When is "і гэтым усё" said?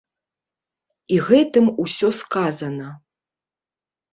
1.17-2.09